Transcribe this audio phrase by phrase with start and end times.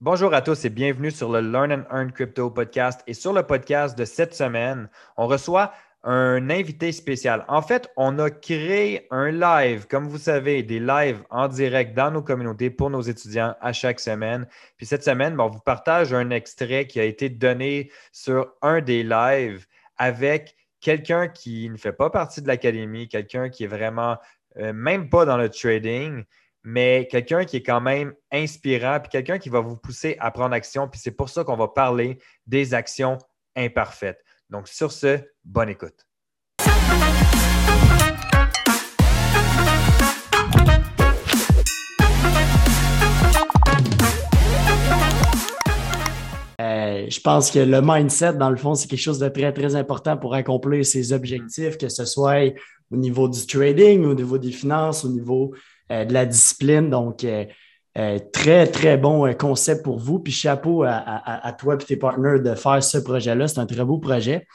[0.00, 3.00] Bonjour à tous et bienvenue sur le Learn and Earn Crypto podcast.
[3.08, 5.72] Et sur le podcast de cette semaine, on reçoit
[6.04, 7.44] un invité spécial.
[7.48, 12.12] En fait, on a créé un live, comme vous savez, des lives en direct dans
[12.12, 14.46] nos communautés pour nos étudiants à chaque semaine.
[14.76, 19.02] Puis cette semaine, on vous partage un extrait qui a été donné sur un des
[19.02, 24.16] lives avec quelqu'un qui ne fait pas partie de l'académie, quelqu'un qui est vraiment
[24.58, 26.22] euh, même pas dans le trading,
[26.64, 30.54] mais quelqu'un qui est quand même inspirant, puis quelqu'un qui va vous pousser à prendre
[30.54, 30.88] action.
[30.88, 33.18] Puis c'est pour ça qu'on va parler des actions
[33.56, 34.24] imparfaites.
[34.50, 36.06] Donc, sur ce, bonne écoute.
[46.60, 49.76] Euh, je pense que le mindset, dans le fond, c'est quelque chose de très, très
[49.76, 52.52] important pour accomplir ses objectifs, que ce soit
[52.90, 55.54] au niveau du trading, au niveau des finances, au niveau
[55.90, 56.90] de la discipline.
[56.90, 57.44] Donc, euh,
[57.96, 60.18] euh, très, très bon concept pour vous.
[60.20, 63.48] Puis chapeau à, toi et tes partenaires de faire ce projet-là.
[63.48, 64.46] C'est un très beau projet.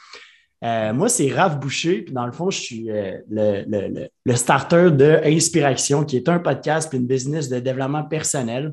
[0.62, 2.02] moi, c'est Raph Boucher.
[2.02, 6.88] Puis dans le fond, je suis le, le, starter de Inspiration, qui est un podcast
[6.88, 8.72] puis une business de développement personnel.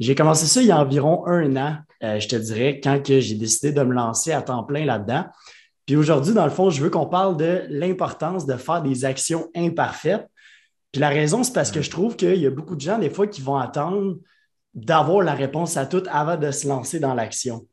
[0.00, 3.72] J'ai commencé ça il y a environ un an, je te dirais, quand j'ai décidé
[3.72, 5.24] de me lancer à temps plein là-dedans.
[5.86, 9.48] Puis aujourd'hui, dans le fond, je veux qu'on parle de l'importance de faire des actions
[9.54, 10.26] imparfaites
[10.94, 13.10] puis la raison, c'est parce que je trouve qu'il y a beaucoup de gens, des
[13.10, 14.16] fois, qui vont attendre
[14.74, 17.66] d'avoir la réponse à tout avant de se lancer dans l'action.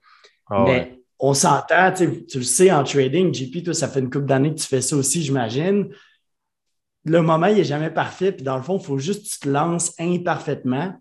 [0.50, 4.25] Ah Mais on s'entend, tu le sais, en trading, JP, toi, ça fait une couple
[4.25, 5.89] d'années que tu fais ça aussi, j'imagine.
[7.05, 8.31] Le moment, il n'est jamais parfait.
[8.31, 10.91] Puis dans le fond, il faut juste que tu te lances imparfaitement.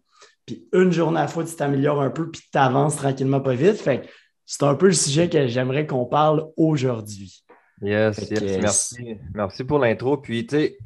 [0.44, 3.54] Puis une journée à la fois, tu t'améliores un peu, puis tu avances tranquillement pas
[3.54, 3.80] vite.
[3.80, 4.06] Fait
[4.44, 7.46] c'est un peu le sujet que j'aimerais qu'on parle aujourd'hui.
[7.80, 9.16] Yes, yes, merci.
[9.32, 10.18] Merci pour l'intro.
[10.18, 10.78] Puis, tu sais,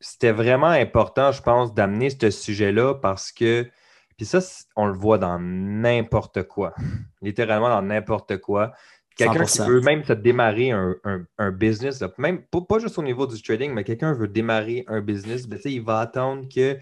[0.00, 3.68] c'était vraiment important, je pense, d'amener ce sujet-là parce que,
[4.16, 4.40] puis ça,
[4.76, 6.74] on le voit dans n'importe quoi,
[7.22, 8.72] littéralement dans n'importe quoi.
[9.16, 13.72] Quelqu'un qui veut même se démarrer un, business, même pas, juste au niveau du trading,
[13.72, 16.78] mais quelqu'un veut démarrer un business, ben, il va attendre que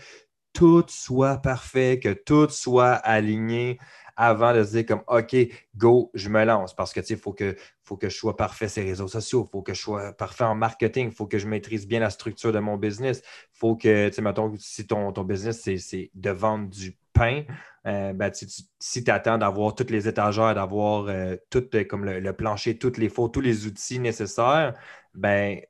[0.53, 3.79] tout soit parfait, que tout soit aligné
[4.17, 5.37] avant de se dire comme OK,
[5.77, 6.75] go, je me lance.
[6.75, 9.51] Parce que il faut que, faut que je sois parfait sur les réseaux sociaux, il
[9.51, 12.53] faut que je sois parfait en marketing, il faut que je maîtrise bien la structure
[12.53, 13.23] de mon business.
[13.55, 17.45] Il faut que, tu sais, mettons, si ton, ton business, c'est de vendre du pain,
[17.87, 18.33] euh, ben,
[18.81, 22.99] si tu attends d'avoir toutes les étagères, d'avoir euh, tout euh, comme le, plancher, toutes
[22.99, 24.75] les faux, tous les outils nécessaires,
[25.15, 25.61] ben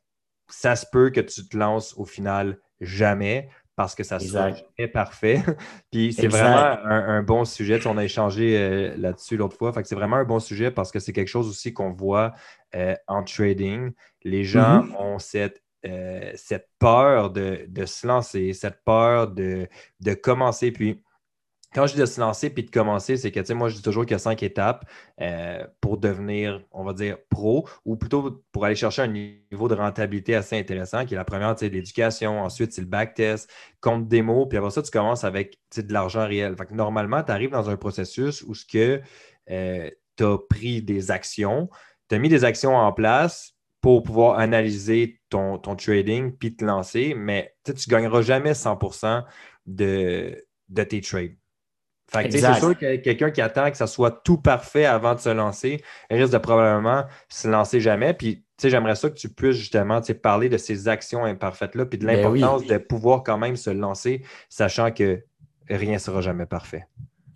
[0.48, 4.54] ça se peut que tu te lances au final jamais parce que ça soit
[4.92, 5.42] parfait.
[5.92, 7.78] Puis c'est vraiment un, bon sujet.
[7.86, 9.72] on a échangé euh, là-dessus l'autre fois.
[9.72, 12.32] Fait que c'est vraiment un bon sujet parce que c'est quelque chose aussi qu'on voit
[12.74, 13.92] euh, en trading.
[14.24, 14.96] Les gens mm-hmm.
[14.96, 19.68] ont cette, euh, cette peur de, se lancer, cette peur de,
[20.00, 20.72] de commencer.
[20.72, 21.02] Puis
[21.76, 23.76] quand je dis de se lancer puis de commencer, c'est que, tu sais, moi, je
[23.76, 24.88] dis toujours qu'il y a cinq étapes
[25.20, 29.74] euh, pour devenir, on va dire, pro, ou plutôt pour aller chercher un niveau de
[29.74, 34.08] rentabilité assez intéressant, qui est la première, tu sais, l'éducation, ensuite, c'est le backtest, compte
[34.08, 36.56] démo, puis après ça, tu commences avec, de l'argent réel.
[36.70, 39.02] Normalement, tu arrives dans un processus où ce que
[39.50, 41.68] euh, tu as pris des actions,
[42.08, 46.64] tu as mis des actions en place pour pouvoir analyser ton, ton trading puis te
[46.64, 48.78] lancer, mais tu ne gagneras jamais 100
[49.66, 51.36] de, de tes trades
[52.12, 55.82] c'est sûr que quelqu'un qui attend que ça soit tout parfait avant de se lancer
[56.10, 58.14] risque de probablement se lancer jamais.
[58.14, 62.16] Puis, j'aimerais ça que tu puisses justement parler de ces actions imparfaites-là, puis de ben
[62.16, 65.22] l'importance de pouvoir quand même se lancer, sachant que
[65.68, 66.86] rien ne sera jamais parfait.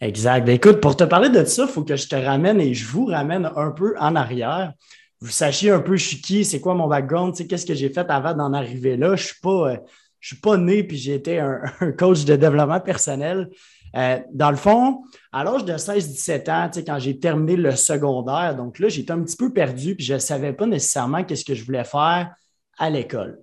[0.00, 0.46] Exact.
[0.46, 2.86] Ben, écoute, pour te parler de ça, il faut que je te ramène et je
[2.86, 4.72] vous ramène un peu en arrière.
[5.20, 8.08] Vous sachiez un peu je suis qui, c'est quoi mon background, qu'est-ce que j'ai fait
[8.08, 9.08] avant d'en arriver là.
[9.08, 9.76] Je ne suis, pas, euh,
[10.18, 13.50] suis pas né puis j'ai été un, un coach de développement personnel.
[13.96, 15.02] Euh, dans le fond,
[15.32, 19.36] à l'âge de 16-17 ans, quand j'ai terminé le secondaire, donc là, j'étais un petit
[19.36, 22.32] peu perdu puis je ne savais pas nécessairement qu'est-ce que je voulais faire
[22.78, 23.40] à l'école.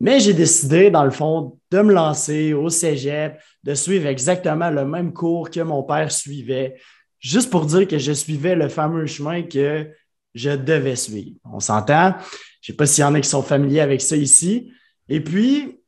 [0.00, 4.86] Mais j'ai décidé, dans le fond, de me lancer au cégep, de suivre exactement le
[4.86, 6.76] même cours que mon père suivait,
[7.18, 9.90] juste pour dire que je suivais le fameux chemin que
[10.34, 11.36] je devais suivre.
[11.44, 12.14] On s'entend?
[12.62, 14.72] Je ne sais pas s'il y en a qui sont familiers avec ça ici.
[15.08, 15.79] Et puis,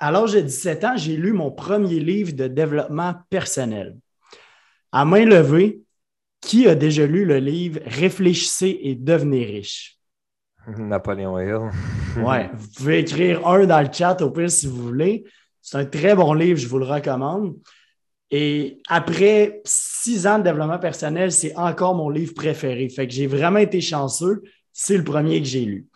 [0.00, 3.96] à l'âge de 17 ans, j'ai lu mon premier livre de développement personnel.
[4.92, 5.82] À main levée,
[6.40, 9.98] qui a déjà lu le livre Réfléchissez et devenez riche?
[10.66, 11.70] Napoléon Hill.
[12.16, 15.24] oui, vous pouvez écrire un dans le chat au pire si vous voulez.
[15.60, 17.56] C'est un très bon livre, je vous le recommande.
[18.30, 22.88] Et après six ans de développement personnel, c'est encore mon livre préféré.
[22.88, 24.42] Fait que j'ai vraiment été chanceux.
[24.72, 25.86] C'est le premier que j'ai lu.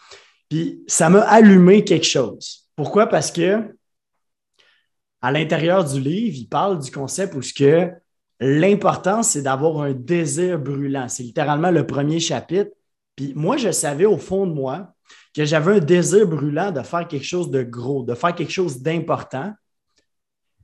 [0.51, 2.69] Puis ça m'a allumé quelque chose.
[2.77, 3.07] Pourquoi?
[3.07, 3.75] Parce que
[5.25, 7.91] à l'intérieur du livre, il parle du concept où ce que
[8.41, 11.09] l'important, c'est d'avoir un désir brûlant.
[11.09, 12.71] C'est littéralement le premier chapitre.
[13.17, 14.93] Puis moi, je savais au fond de moi
[15.35, 18.83] que j'avais un désir brûlant de faire quelque chose de gros, de faire quelque chose
[18.83, 19.55] d'important.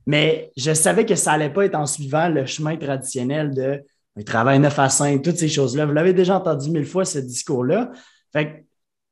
[0.05, 3.83] Mais je savais que ça n'allait pas être en suivant le chemin traditionnel de
[4.15, 5.87] un travail 9 à 5, toutes ces choses-là.
[5.87, 7.91] Vous l'avez déjà entendu mille fois, ce discours-là.
[8.31, 8.63] Fait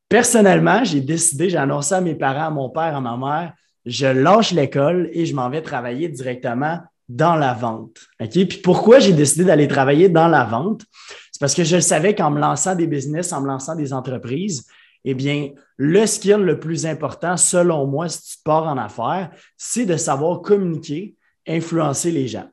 [0.09, 3.53] personnellement, j'ai décidé, j'ai annoncé à mes parents, à mon père, à ma mère,
[3.85, 7.97] je lâche l'école et je m'en vais travailler directement dans la vente.
[8.21, 8.31] OK?
[8.31, 10.83] Puis pourquoi j'ai décidé d'aller travailler dans la vente?
[11.31, 14.67] C'est parce que je savais qu'en me lançant des business, en me lançant des entreprises,
[15.05, 19.85] eh bien, le skill le plus important, selon moi, si tu pars en affaires, c'est
[19.85, 21.15] de savoir communiquer,
[21.47, 22.47] influencer les gens.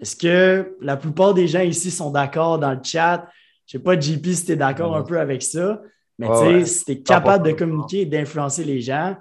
[0.00, 3.28] Est-ce que la plupart des gens ici sont d'accord dans le chat?
[3.66, 5.80] Je ne sais pas, JP, si tu es d'accord un peu avec ça,
[6.18, 9.16] mais tu sais, si tu es capable de communiquer et d'influencer les gens,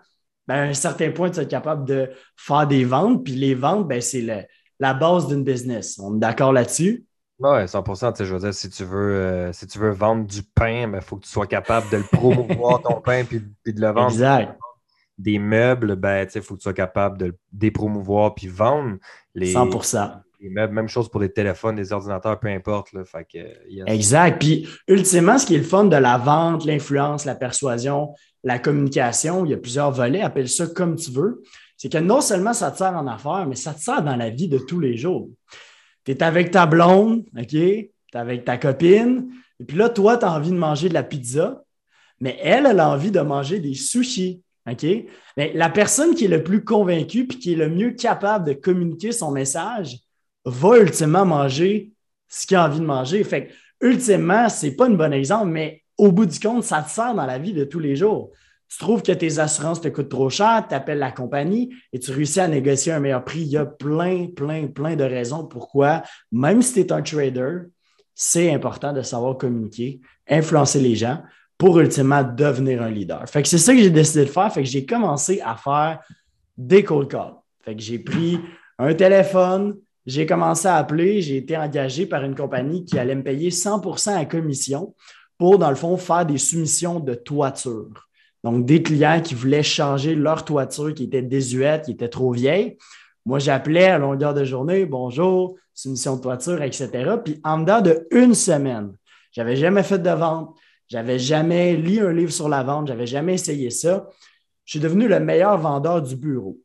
[0.48, 3.24] ben, à un certain point, tu es capable de faire des ventes.
[3.24, 4.48] Puis les ventes, ben, c'est
[4.80, 6.00] la base d'une business.
[6.00, 7.06] On est d'accord là-dessus?
[7.40, 7.84] Oui, 100
[8.20, 11.02] Je veux dire, si tu veux, euh, si tu veux vendre du pain, il ben,
[11.02, 14.12] faut que tu sois capable de le promouvoir, ton pain, puis, de le vendre.
[14.12, 14.58] Exact.
[15.18, 18.98] Des meubles, ben, il faut que tu sois capable de les promouvoir puis vendre.
[19.36, 22.90] Les, 100 même chose pour les téléphones, les ordinateurs, peu importe.
[23.06, 24.40] fait que, Exact.
[24.40, 28.14] Puis, ultimement, ce qui est le fun de la vente, l'influence, la persuasion,
[28.44, 31.42] la communication, il y a plusieurs volets, appelle ça comme tu veux.
[31.78, 34.30] C'est que non seulement ça te sert en affaires, mais ça te sert dans la
[34.30, 35.30] vie de tous les jours
[36.06, 37.48] tu es avec ta blonde, OK?
[37.48, 39.30] Tu es avec ta copine,
[39.60, 41.64] et puis là, toi, tu as envie de manger de la pizza,
[42.20, 44.42] mais elle, elle a envie de manger des sushis.
[44.70, 44.86] OK?
[45.36, 48.54] Mais la personne qui est le plus convaincue puis qui est le mieux capable de
[48.54, 49.98] communiquer son message
[50.46, 51.92] va ultimement manger
[52.28, 53.24] ce qu'il a envie de manger.
[53.24, 53.54] Fait que,
[53.88, 57.14] ultimement, ce n'est pas un bon exemple, mais au bout du compte, ça te sert
[57.14, 58.32] dans la vie de tous les jours
[58.74, 62.10] tu trouves que tes assurances te coûtent trop cher, tu appelles la compagnie et tu
[62.10, 63.42] réussis à négocier un meilleur prix.
[63.42, 66.02] Il y a plein, plein, plein de raisons pourquoi,
[66.32, 67.66] même si tu es un trader,
[68.16, 71.22] c'est important de savoir communiquer, influencer les gens
[71.56, 73.24] pour ultimement devenir un leader.
[73.30, 74.52] Fait que c'est ça que j'ai décidé de faire.
[74.52, 76.00] Fait que j'ai commencé à faire
[76.58, 77.36] des cold calls.
[77.64, 78.40] Fait que j'ai pris
[78.80, 83.24] un téléphone, j'ai commencé à appeler, j'ai été engagé par une compagnie qui allait me
[83.24, 84.94] payer 100% à commission
[85.38, 88.08] pour, dans le fond, faire des soumissions de toiture.
[88.44, 92.78] Donc, des clients qui voulaient changer leur toiture qui était désuète, qui était trop vieille.
[93.26, 96.90] Moi, j'appelais à longueur de journée, bonjour, soumission de toiture, etc.
[97.24, 98.94] Puis en dedans de une semaine,
[99.32, 100.56] j'avais jamais fait de vente,
[100.90, 104.10] j'avais jamais lu un livre sur la vente, j'avais jamais essayé ça.
[104.66, 106.58] Je suis devenu le meilleur vendeur du bureau.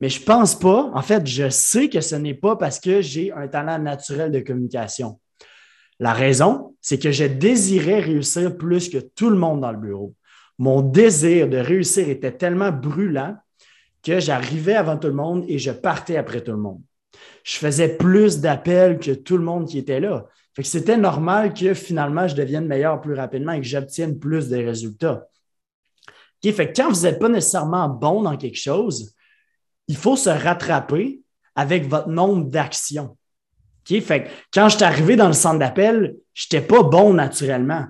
[0.00, 3.32] Mais je pense pas, en fait, je sais que ce n'est pas parce que j'ai
[3.32, 5.18] un talent naturel de communication.
[5.98, 10.14] La raison, c'est que je désirais réussir plus que tout le monde dans le bureau
[10.58, 13.36] mon désir de réussir était tellement brûlant
[14.02, 16.80] que j'arrivais avant tout le monde et je partais après tout le monde.
[17.44, 20.26] Je faisais plus d'appels que tout le monde qui était là.
[20.62, 25.26] c'était normal que finalement je devienne meilleur plus rapidement et que j'obtienne plus de résultats.
[26.42, 29.14] fait quand vous n'êtes pas nécessairement bon dans quelque chose,
[29.88, 31.20] il faut se rattraper
[31.54, 33.16] avec votre nombre d'actions.
[33.86, 37.86] fait quand je suis arrivé dans le centre d'appel, je n'étais pas bon naturellement.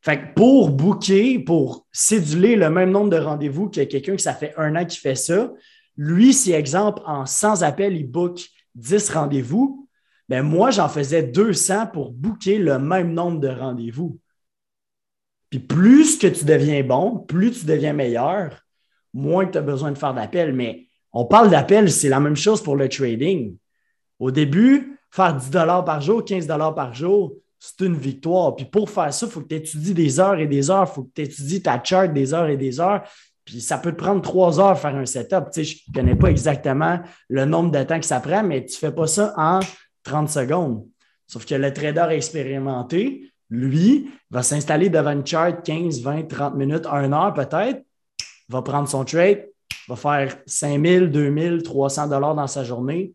[0.00, 4.54] Fait pour booker, pour céduler le même nombre de rendez-vous que quelqu'un qui ça fait
[4.56, 5.50] un an qui fait ça,
[5.96, 8.40] lui, si exemple, en 100 appels, il book
[8.76, 9.88] 10 rendez-vous,
[10.28, 14.20] ben moi, j'en faisais 200 pour booker le même nombre de rendez-vous.
[15.50, 18.66] Puis plus que tu deviens bon, plus tu deviens meilleur,
[19.14, 20.52] moins que tu as besoin de faire d'appels.
[20.52, 20.87] Mais
[21.20, 23.56] on parle d'appels, c'est la même chose pour le trading.
[24.20, 28.54] Au début, faire 10 par jour, 15 par jour, c'est une victoire.
[28.54, 30.94] Puis pour faire ça, il faut que tu étudies des heures et des heures, il
[30.94, 33.02] faut que tu étudies ta chart des heures et des heures.
[33.44, 35.46] Puis ça peut te prendre trois heures faire un setup.
[35.52, 38.64] Tu sais, je ne connais pas exactement le nombre de temps que ça prend, mais
[38.64, 39.58] tu ne fais pas ça en
[40.04, 40.86] 30 secondes.
[41.26, 46.86] Sauf que le trader expérimenté, lui, va s'installer devant une chart 15, 20, 30 minutes,
[46.86, 47.82] 1 heure peut-être,
[48.48, 49.48] va prendre son trade,
[49.88, 53.12] va faire 5 000, 2 000, 300 dollars dans sa journée.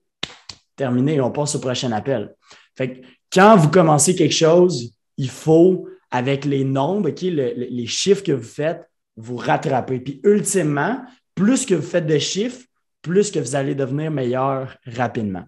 [0.76, 2.34] Terminé, on passe au prochain appel.
[2.76, 8.32] Fait que quand vous commencez quelque chose, il faut, avec les nombres, les chiffres que
[8.32, 10.00] vous faites, vous rattraper.
[10.00, 11.02] Puis ultimement,
[11.36, 12.66] plus que vous faites de chiffres,
[13.02, 15.44] plus que vous allez devenir meilleur rapidement.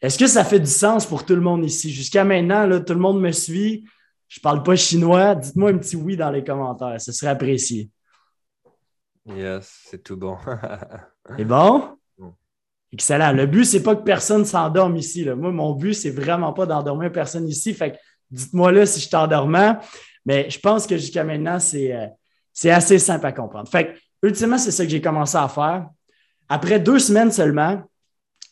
[0.00, 1.90] Est-ce que ça fait du sens pour tout le monde ici?
[1.90, 3.84] Jusqu'à maintenant, tout le monde me suit.
[4.28, 5.34] Je ne parle pas chinois.
[5.34, 7.00] Dites-moi un petit oui dans les commentaires.
[7.00, 7.90] Ce serait apprécié.
[9.26, 10.36] Yes, c'est tout bon.
[11.36, 11.96] c'est bon?
[12.92, 13.32] Excellent.
[13.32, 15.24] Le but, c'est pas que personne s'endorme ici.
[15.24, 17.72] Moi, mon but, c'est vraiment pas d'endormir personne ici.
[17.72, 17.98] Fait
[18.30, 19.76] dites-moi là si je t'endormais.
[20.26, 22.06] Mais je pense que jusqu'à maintenant, euh,
[22.52, 23.68] c'est, assez simple à comprendre.
[23.68, 25.88] Fait ultimement, c'est ça que j'ai commencé à faire.
[26.48, 27.82] Après deux semaines seulement,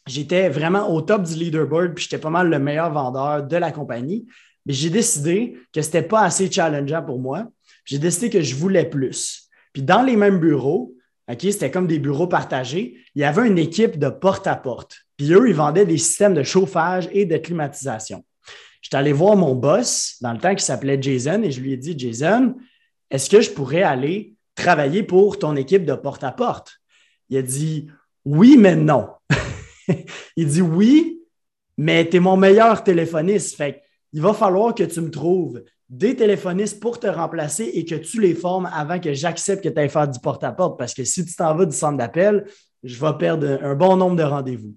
[0.07, 3.73] j'étais vraiment au top du leaderboard, puis j'étais pas mal le meilleur vendeur de la
[3.73, 4.27] compagnie.
[4.65, 7.47] Mais j'ai décidé que ce n'était pas assez challengeant pour moi.
[7.85, 9.50] J'ai décidé que je voulais plus.
[9.73, 10.95] Puis dans les mêmes bureaux,
[11.31, 14.97] OK, c'était comme des bureaux partagés, il y avait une équipe de porte-à-porte.
[15.17, 18.25] Puis eux, ils vendaient des systèmes de chauffage et de climatisation.
[18.83, 21.77] J'étais allé voir mon boss dans le temps qui s'appelait Jason et je lui ai
[21.77, 22.57] dit, Jason,
[23.11, 26.81] est-ce que je pourrais aller travailler pour ton équipe de porte-à-porte?
[27.29, 27.89] Il a dit,
[28.25, 29.09] oui, mais non.
[30.37, 31.21] il dit oui,
[31.77, 33.57] mais tu es mon meilleur téléphoniste.
[33.57, 37.97] Fait il va falloir que tu me trouves des téléphonistes pour te remplacer et que
[37.97, 40.79] tu les formes avant que j'accepte que tu ailles faire du porte-à-porte.
[40.79, 42.47] Parce que si tu t'en vas du centre d'appel,
[42.85, 44.75] je vais perdre un bon nombre de rendez-vous.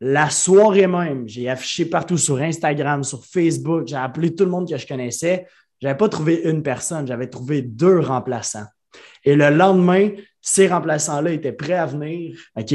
[0.00, 4.68] La soirée même, j'ai affiché partout sur Instagram, sur Facebook, j'ai appelé tout le monde
[4.68, 5.46] que je connaissais.
[5.80, 8.66] Je n'avais pas trouvé une personne, j'avais trouvé deux remplaçants.
[9.24, 10.10] Et le lendemain,
[10.42, 12.38] ces remplaçants-là étaient prêts à venir.
[12.54, 12.74] OK?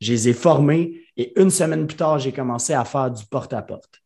[0.00, 3.99] Je les ai formés et une semaine plus tard, j'ai commencé à faire du porte-à-porte.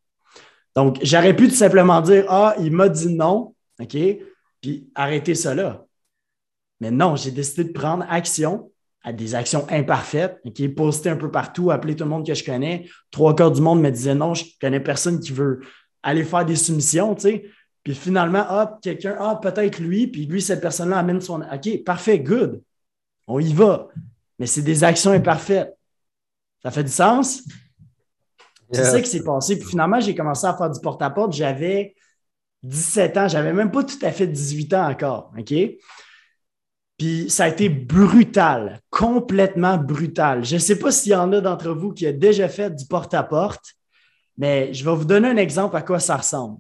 [0.75, 3.97] Donc, j'aurais pu tout simplement dire Ah, il m'a dit non, OK?
[4.61, 5.85] Puis arrêter cela.
[6.81, 8.71] Mais non, j'ai décidé de prendre action
[9.02, 10.75] à des actions imparfaites, OK?
[10.75, 12.88] Poster un peu partout, appeler tout le monde que je connais.
[13.11, 15.61] Trois quarts du monde me disaient non, je ne connais personne qui veut
[16.02, 17.45] aller faire des soumissions, tu sais.
[17.83, 21.43] Puis finalement, hop, quelqu'un, ah, peut-être lui, puis lui, cette personne-là amène son.
[21.43, 22.62] OK, parfait, good
[23.26, 23.88] on y va.
[24.38, 25.76] Mais c'est des actions imparfaites.
[26.62, 27.43] Ça fait du sens?
[28.75, 29.59] C'est ça qui s'est passé.
[29.59, 31.33] Puis finalement, j'ai commencé à faire du porte-à-porte.
[31.33, 31.95] J'avais
[32.62, 33.28] 17 ans.
[33.28, 35.33] J'avais même pas tout à fait 18 ans encore.
[35.38, 35.54] OK?
[36.97, 40.45] Puis ça a été brutal, complètement brutal.
[40.45, 42.87] Je ne sais pas s'il y en a d'entre vous qui a déjà fait du
[42.87, 43.75] porte-à-porte,
[44.38, 46.59] mais je vais vous donner un exemple à quoi ça ressemble.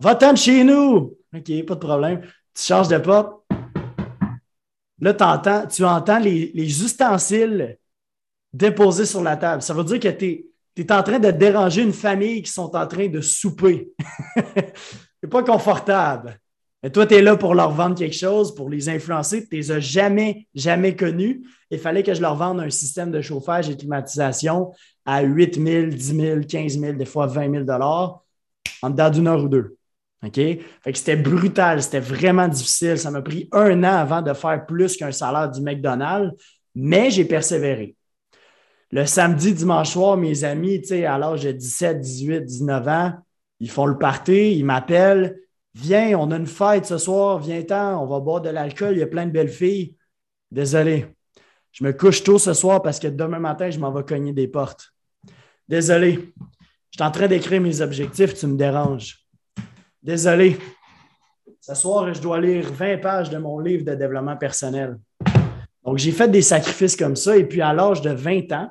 [0.00, 1.16] Va-t'en de chez nous!
[1.34, 2.20] OK, pas de problème.
[2.54, 3.38] Tu changes de porte,
[5.00, 7.78] Là, entends, tu entends les, ustensiles
[8.52, 9.62] déposés sur la table.
[9.62, 12.86] Ça veut dire que tu es, en train de déranger une famille qui sont en
[12.86, 13.90] train de souper.
[15.20, 16.38] c'est pas confortable.
[16.82, 19.48] Mais toi, tu es là pour leur vendre quelque chose, pour les influencer.
[19.48, 21.42] Tu les as jamais, jamais connus.
[21.70, 24.72] Il fallait que je leur vende un système de chauffage et climatisation
[25.04, 27.70] à 8 000, 10 000, 15 000, des fois 20 000
[28.82, 29.76] en dedans d'une heure ou deux.
[30.30, 30.58] Que
[30.94, 32.98] c'était brutal, c'était vraiment difficile.
[32.98, 36.34] Ça m'a pris un an avant de faire plus qu'un salaire du McDonald's,
[36.74, 37.96] mais j'ai persévéré.
[38.90, 43.12] Le samedi, dimanche soir, mes amis, tu sais, à l'âge de 17, 18, 19 ans,
[43.60, 45.38] ils font le party, ils m'appellent.
[45.74, 49.02] Viens, on a une fête ce soir, viens-t'en, on va boire de l'alcool, il y
[49.02, 49.94] a plein de belles filles.
[50.50, 51.06] Désolé.
[51.72, 54.48] Je me couche tôt ce soir parce que demain matin, je m'en vais cogner des
[54.48, 54.92] portes.
[55.68, 56.32] Désolé.
[56.90, 59.18] Je suis en train d'écrire mes objectifs, tu me déranges.
[60.02, 60.56] Désolé.
[61.60, 64.98] Ce soir, je dois lire 20 pages de mon livre de développement personnel.
[65.84, 67.36] Donc, j'ai fait des sacrifices comme ça.
[67.36, 68.70] Et puis, à l'âge de 20 ans,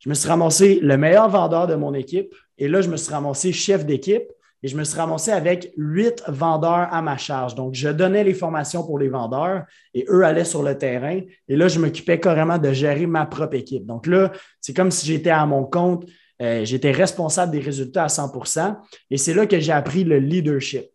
[0.00, 2.34] je me suis ramassé le meilleur vendeur de mon équipe.
[2.58, 6.22] Et là, je me suis ramassé chef d'équipe et je me suis ramassé avec huit
[6.26, 7.54] vendeurs à ma charge.
[7.54, 9.64] Donc, je donnais les formations pour les vendeurs
[9.94, 11.20] et eux allaient sur le terrain.
[11.48, 13.84] Et là, je m'occupais carrément de gérer ma propre équipe.
[13.86, 16.06] Donc là, c'est comme si j'étais à mon compte.
[16.40, 18.78] Euh, j'étais responsable des résultats à 100%
[19.10, 20.86] et c'est là que j'ai appris le leadership.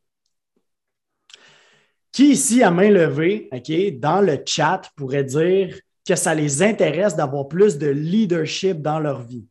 [2.12, 7.16] Qui ici, à main levée, OK, dans le chat, pourrait dire que ça les intéresse
[7.16, 9.46] d'avoir plus de leadership dans leur vie?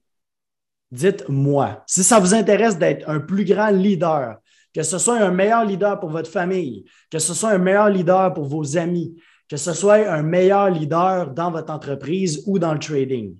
[0.90, 1.82] Dites-moi.
[1.87, 4.37] Si ça vous intéresse d'être un plus grand leader,
[4.73, 8.32] que ce soit un meilleur leader pour votre famille, que ce soit un meilleur leader
[8.32, 9.16] pour vos amis,
[9.49, 13.37] que ce soit un meilleur leader dans votre entreprise ou dans le trading.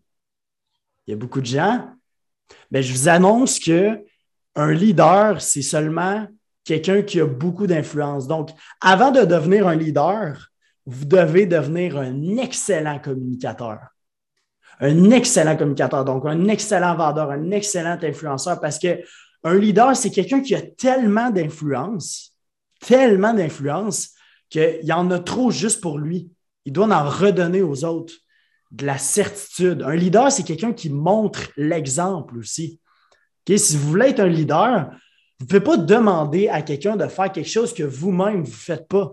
[1.06, 1.94] Il y a beaucoup de gens
[2.71, 4.04] mais je vous annonce que
[4.54, 6.26] un leader, c'est seulement
[6.64, 8.26] quelqu'un qui a beaucoup d'influence.
[8.26, 10.50] Donc, avant de devenir un leader,
[10.87, 13.79] vous devez devenir un excellent communicateur.
[14.81, 20.41] Un excellent communicateur, donc un excellent vendeur, un excellent influenceur, parce qu'un leader, c'est quelqu'un
[20.41, 22.35] qui a tellement d'influence,
[22.81, 24.11] tellement d'influence,
[24.50, 26.31] qu'il en a trop juste pour lui.
[26.64, 28.14] Il doit en redonner aux autres
[28.71, 29.83] de la certitude.
[29.83, 32.81] Un leader, c'est quelqu'un qui montre l'exemple aussi.
[33.47, 34.91] Si vous voulez être un leader,
[35.38, 38.57] vous ne pouvez pas demander à quelqu'un de faire quelque chose que vous-même, vous ne
[38.57, 39.12] faites pas.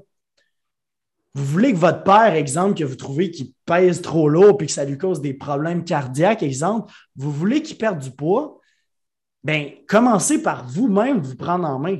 [1.33, 4.71] Vous voulez que votre père, exemple, que vous trouvez qui pèse trop lourd et que
[4.71, 8.59] ça lui cause des problèmes cardiaques, exemple, vous voulez qu'il perde du poids,
[9.43, 11.99] bien, commencez par vous-même vous prendre en main.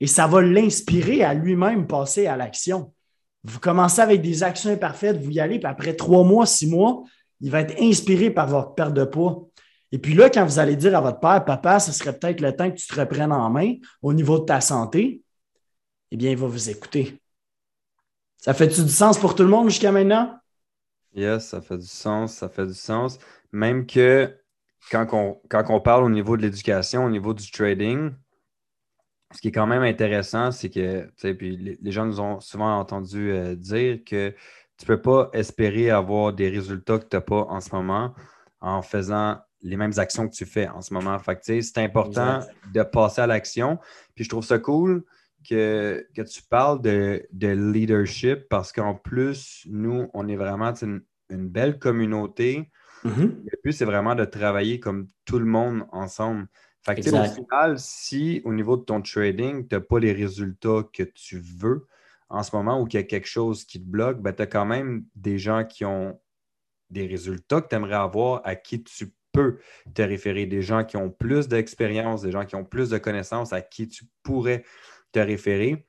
[0.00, 2.92] Et ça va l'inspirer à lui-même passer à l'action.
[3.44, 7.04] Vous commencez avec des actions imparfaites, vous y allez, puis après trois mois, six mois,
[7.40, 9.48] il va être inspiré par votre perte de poids.
[9.92, 12.56] Et puis là, quand vous allez dire à votre père, papa, ce serait peut-être le
[12.56, 15.22] temps que tu te reprennes en main au niveau de ta santé,
[16.10, 17.20] eh bien, il va vous écouter.
[18.44, 20.38] Ça fait-tu du sens pour tout le monde jusqu'à maintenant?
[21.14, 23.18] Yes, ça fait du sens, ça fait du sens.
[23.52, 24.36] Même que
[24.90, 28.10] quand on, quand on parle au niveau de l'éducation, au niveau du trading,
[29.32, 33.30] ce qui est quand même intéressant, c'est que, puis les, gens nous ont souvent entendu
[33.32, 34.34] euh, dire que
[34.76, 38.12] tu ne peux pas espérer avoir des résultats que tu n'as pas en ce moment
[38.60, 41.18] en faisant les mêmes actions que tu fais en ce moment.
[41.18, 42.40] Fait c'est important
[42.74, 43.78] de passer à l'action.
[44.14, 45.02] Puis je trouve ça cool
[45.48, 52.70] que, tu parles de, leadership parce qu'en plus, nous, on est vraiment une, belle communauté.
[53.04, 53.44] Mm-hmm.
[53.44, 56.46] Le but, c'est vraiment de travailler comme tout le monde ensemble.
[56.84, 60.82] Fait que, au final, si au niveau de ton trading, tu n'as pas les résultats
[60.92, 61.86] que tu veux
[62.28, 64.46] en ce moment ou qu'il y a quelque chose qui te bloque, ben, tu as
[64.46, 66.20] quand même des gens qui ont
[66.90, 69.58] des résultats que tu aimerais avoir à qui tu peux
[69.94, 73.52] te référer, des gens qui ont plus d'expérience, des gens qui ont plus de connaissances
[73.52, 74.64] à qui tu pourrais
[75.14, 75.86] te référer.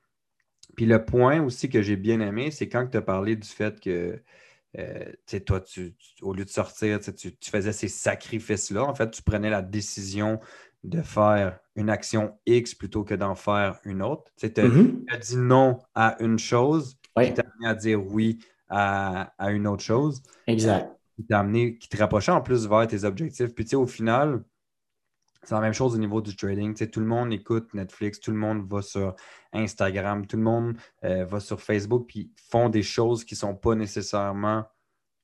[0.76, 3.80] Puis le point aussi que j'ai bien aimé, c'est quand tu as parlé du fait
[3.80, 4.20] que
[4.78, 8.84] euh, toi, tu, au lieu de sortir, tu, faisais ces sacrifices-là.
[8.84, 10.38] En fait, tu prenais la décision
[10.84, 14.30] de faire une action X plutôt que d'en faire une autre.
[14.36, 15.04] Tu mm-hmm.
[15.08, 19.66] as dit non à une chose, qui t'a amené à dire oui à, à, une
[19.66, 20.22] autre chose.
[20.46, 23.54] Exact qui t'a amené, qui te rapprochait en plus vers tes objectifs.
[23.54, 24.44] Puis, tu sais, au final,
[25.46, 26.74] c'est la même chose au niveau du trading.
[26.74, 29.14] Tout le monde écoute Netflix, tout le monde va sur
[29.52, 33.54] Instagram, tout le monde euh, va sur Facebook, puis font des choses qui ne sont
[33.54, 34.64] pas nécessairement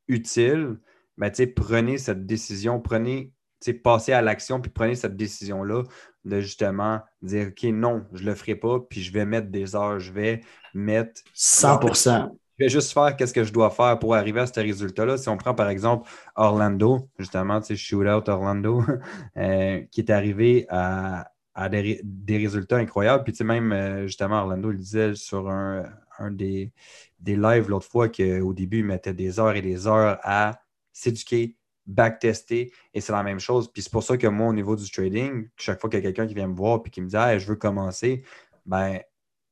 [0.06, 0.78] utiles.
[1.32, 3.32] Sais, prenez cette décision, prenez,
[3.82, 5.82] passez à l'action, puis prenez cette décision-là
[6.24, 9.74] de justement dire, OK, non, je ne le ferai pas, puis je vais mettre des
[9.74, 10.40] heures, je vais
[10.72, 11.80] mettre 100
[12.58, 15.16] je vais juste faire qu'est-ce que je dois faire pour arriver à ce résultat-là.
[15.16, 18.82] Si on prend par exemple Orlando, justement, tu sais, Shootout Orlando,
[19.36, 21.28] euh, qui est arrivé à,
[21.70, 23.24] des, résultats incroyables.
[23.24, 25.84] Puis tu sais, même euh, justement, Orlando il disait sur un,
[26.30, 26.72] des,
[27.18, 30.60] des lives l'autre fois qu'au début, il mettait des heures et des heures à
[30.92, 31.56] s'éduquer,
[31.86, 33.72] backtester, et c'est la même chose.
[33.72, 36.04] Puis c'est pour ça que moi, au niveau du trading, chaque fois qu'il y a
[36.04, 38.22] quelqu'un qui vient me voir et qui me dit je veux commencer,
[38.66, 38.98] ben,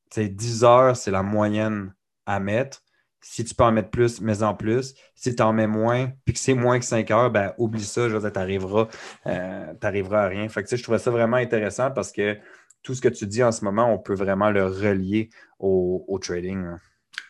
[0.09, 1.93] tu sais, 10 heures, c'est la moyenne
[2.25, 2.83] à mettre.
[3.23, 4.95] Si tu peux en mettre plus, mets en plus.
[5.15, 8.09] Si tu en mets moins, puis que c'est moins que 5 heures, ben oublie ça,
[8.09, 8.87] je veux dire,
[9.27, 10.49] euh, à rien.
[10.49, 12.37] Fait je trouvais ça vraiment intéressant parce que
[12.83, 15.29] tout ce que tu dis en ce moment, on peut vraiment le relier
[15.59, 16.65] au, trading.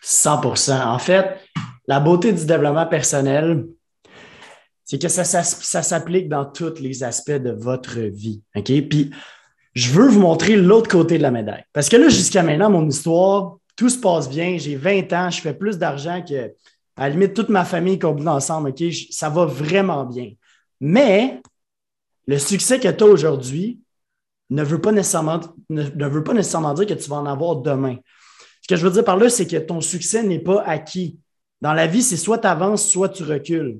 [0.03, 1.37] 100% En fait,
[1.87, 3.65] la beauté du développement personnel,
[4.85, 8.43] c'est que ça, ça, s'applique dans tous les aspects de votre vie.
[8.55, 8.71] OK?
[8.89, 9.11] Puis,
[9.73, 11.63] je veux vous montrer l'autre côté de la médaille.
[11.73, 15.41] Parce que là, jusqu'à maintenant, mon histoire, tout se passe bien, j'ai 20 ans, je
[15.41, 16.53] fais plus d'argent que,
[16.95, 18.83] à la limite, toute ma famille combinée ensemble, OK?
[19.09, 20.33] Ça va vraiment bien.
[20.79, 21.41] Mais
[22.27, 23.79] le succès que tu as aujourd'hui
[24.51, 25.39] ne veut pas nécessairement,
[25.71, 27.95] ne, veut pas nécessairement dire que tu vas en avoir demain.
[28.61, 31.17] Ce que je veux dire par là, c'est que ton succès n'est pas acquis.
[31.59, 33.79] Dans la vie, c'est soit tu avances, soit tu recules.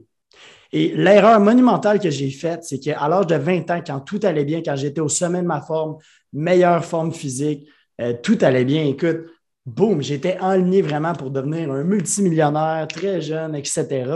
[0.72, 4.46] Et l'erreur monumentale que j'ai faite, c'est qu'à l'âge de 20 ans, quand tout allait
[4.46, 5.98] bien, quand j'étais au sommet de ma forme,
[6.34, 7.68] meilleure forme physique,
[8.02, 9.28] euh, tout allait bien, écoute,
[9.66, 14.12] boum, j'étais enligné vraiment pour devenir un multimillionnaire très jeune, etc.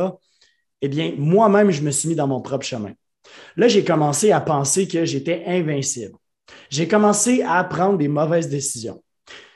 [0.81, 2.93] Eh bien, moi-même, je me suis mis dans mon propre chemin.
[3.55, 6.15] Là, j'ai commencé à penser que j'étais invincible.
[6.69, 9.03] J'ai commencé à prendre des mauvaises décisions.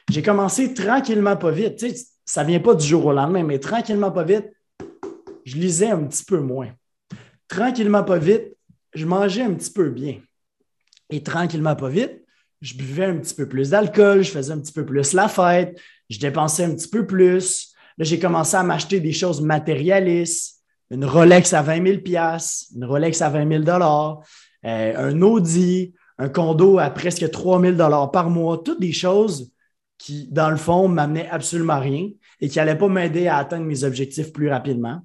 [0.09, 1.85] J'ai commencé tranquillement, pas vite.
[2.25, 4.45] Ça ne vient pas du jour au lendemain, mais tranquillement, pas vite,
[5.45, 6.71] je lisais un petit peu moins.
[7.47, 8.55] Tranquillement, pas vite,
[8.93, 10.19] je mangeais un petit peu bien.
[11.09, 12.23] Et tranquillement, pas vite,
[12.61, 15.79] je buvais un petit peu plus d'alcool, je faisais un petit peu plus la fête,
[16.09, 17.73] je dépensais un petit peu plus.
[17.97, 22.19] Là, j'ai commencé à m'acheter des choses matérialistes, une Rolex à 20 000
[22.75, 23.79] une Rolex à 20 000
[24.65, 29.51] euh, un Audi, un condo à presque 3 000 par mois, toutes des choses
[29.97, 32.09] qui, dans le fond, m'amenaient absolument rien
[32.41, 35.01] et qui n'allaient pas m'aider à atteindre mes objectifs plus rapidement.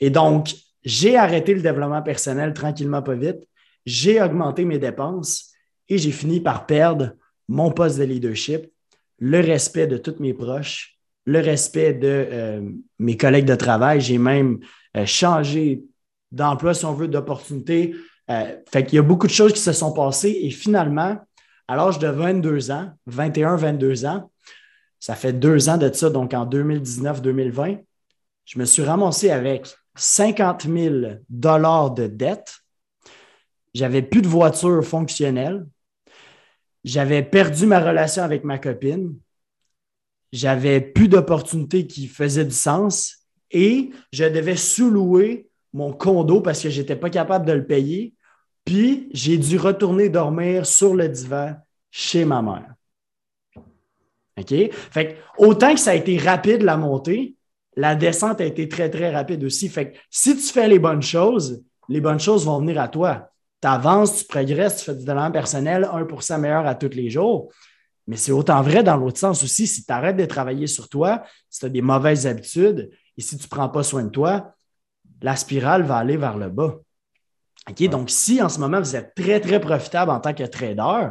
[0.00, 3.46] Et donc, j'ai arrêté le développement personnel tranquillement, pas vite.
[3.84, 5.52] J'ai augmenté mes dépenses
[5.88, 7.12] et j'ai fini par perdre
[7.48, 8.70] mon poste de leadership,
[9.18, 14.00] le respect de tous mes proches, le respect de euh, mes collègues de travail.
[14.00, 14.60] J'ai même
[14.96, 15.82] euh, changé
[16.30, 17.94] d'emploi, si on veut, d'opportunité.
[18.30, 21.18] Euh, fait qu'il y a beaucoup de choses qui se sont passées et finalement,
[21.68, 24.30] à l'âge de 22 ans, 21, 22 ans,
[24.98, 27.84] ça fait deux ans de ça, donc en 2019-2020,
[28.44, 30.96] je me suis ramassé avec 50 000
[31.28, 32.60] dollars de dette.
[33.74, 35.66] J'avais plus de voiture fonctionnelle.
[36.86, 39.18] J'avais perdu ma relation avec ma copine.
[40.32, 46.70] J'avais plus d'opportunités qui faisaient du sens et je devais sous-louer mon condo parce que
[46.70, 48.14] je n'étais pas capable de le payer.
[48.64, 51.56] Puis j'ai dû retourner dormir sur le divan
[51.90, 52.74] chez ma mère.
[54.38, 54.54] OK?
[54.92, 57.34] Fait autant que ça a été rapide la montée,
[57.74, 59.68] la descente a été très, très rapide aussi.
[59.68, 63.32] Fait que si tu fais les bonnes choses, les bonnes choses vont venir à toi.
[63.62, 67.50] Tu avances, tu progresses, tu fais du développement personnel 1% meilleur à tous les jours.
[68.06, 69.66] Mais c'est autant vrai dans l'autre sens aussi.
[69.66, 73.36] Si tu arrêtes de travailler sur toi, si tu as des mauvaises habitudes et si
[73.36, 74.54] tu ne prends pas soin de toi,
[75.22, 76.76] la spirale va aller vers le bas.
[77.68, 77.88] OK?
[77.88, 81.10] Donc, si en ce moment vous êtes très, très profitable en tant que trader,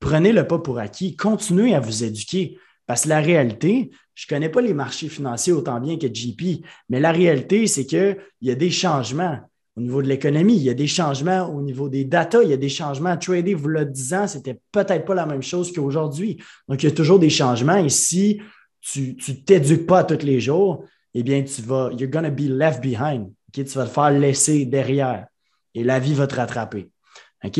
[0.00, 2.58] prenez le pas pour acquis, continuez à vous éduquer.
[2.86, 6.64] Parce que la réalité, je ne connais pas les marchés financiers autant bien que JP,
[6.88, 9.40] mais la réalité, c'est qu'il y a des changements
[9.76, 12.52] au niveau de l'économie, il y a des changements au niveau des data, il y
[12.52, 13.16] a des changements.
[13.16, 16.40] Trader, vous le disant, c'était peut-être pas la même chose qu'aujourd'hui.
[16.68, 17.76] Donc, il y a toujours des changements.
[17.76, 18.40] Et si
[18.80, 22.82] tu ne t'éduques pas tous les jours, eh bien, tu vas, you're to be left
[22.82, 23.32] behind.
[23.52, 25.26] Tu vas te faire laisser derrière
[25.74, 26.90] et la vie va te rattraper.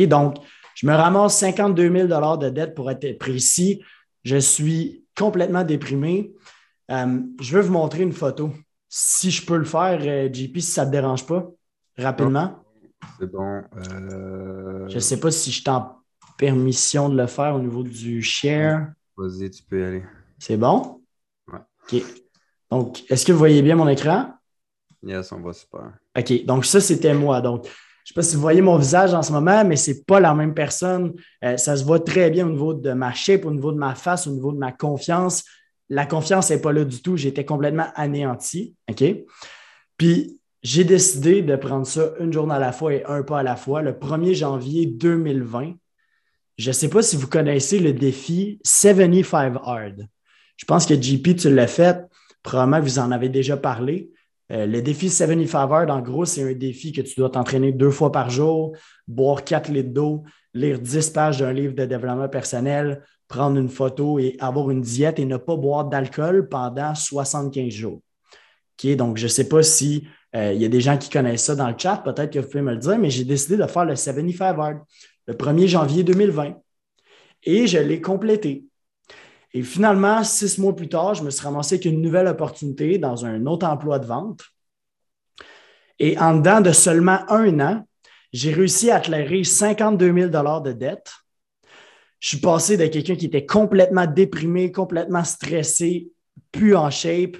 [0.07, 0.37] Donc,
[0.75, 3.81] je me ramasse 52 000 de dette pour être précis.
[4.23, 6.33] Je suis complètement déprimé.
[6.91, 8.51] Euh, je veux vous montrer une photo.
[8.89, 11.49] Si je peux le faire, euh, JP, si ça ne te dérange pas,
[11.97, 12.63] rapidement?
[13.19, 13.61] C'est bon.
[13.91, 15.97] Euh, je ne sais pas si je t'en
[16.37, 18.87] permission de le faire au niveau du share.
[19.17, 20.03] Vas-y, tu peux y aller.
[20.39, 21.01] C'est bon?
[21.51, 21.59] Ouais.
[21.83, 22.01] OK.
[22.71, 24.33] Donc, est-ce que vous voyez bien mon écran?
[25.03, 25.93] Yes, on voit super.
[26.17, 26.45] OK.
[26.45, 27.41] Donc, ça, c'était moi.
[27.41, 27.73] Donc, je ne
[28.05, 30.33] sais pas si vous voyez mon visage en ce moment, mais ce n'est pas la
[30.33, 31.13] même personne.
[31.41, 34.27] ça se voit très bien au niveau de ma shape, au niveau de ma face,
[34.27, 35.43] au niveau de ma confiance
[35.89, 37.17] la confiance n'est pas là du tout.
[37.17, 38.75] J'étais complètement anéanti.
[38.89, 39.03] OK?
[39.97, 43.43] Puis, j'ai décidé de prendre ça une journée à la fois et un pas à
[43.43, 43.83] la fois.
[43.83, 45.75] Le 1er janvier 2020,
[46.57, 50.07] je ne sais pas si vous connaissez le défi 75 Hard.
[50.57, 52.03] Je pense que JP, tu l'as fait.
[52.41, 54.09] Probablement, vous en avez déjà parlé.
[54.51, 57.91] Euh, le défi 75 Hard, en gros, c'est un défi que tu dois t'entraîner deux
[57.91, 58.75] fois par jour,
[59.07, 60.23] boire 4 litres d'eau,
[60.55, 65.19] lire 10 pages d'un livre de développement personnel, prendre une photo et avoir une diète
[65.19, 68.01] et ne pas boire d'alcool pendant 75 jours.
[68.83, 71.55] donc, je ne sais pas si euh, il y a des gens qui connaissent ça
[71.55, 73.85] dans le chat, peut-être que vous pouvez me le dire, mais j'ai décidé de faire
[73.85, 74.79] le 75 Hard
[75.27, 76.55] le 1er janvier 2020
[77.43, 78.65] et je l'ai complété.
[79.53, 83.25] Et finalement, six mois plus tard, je me suis ramassé avec une nouvelle opportunité dans
[83.25, 84.41] un autre emploi de vente.
[85.97, 87.87] Et en dedans de seulement un an,
[88.33, 91.09] j'ai réussi à clairer 52 000 de dette
[92.25, 96.09] je suis passé de quelqu'un qui était complètement déprimé, complètement stressé,
[96.51, 97.37] plus en shape,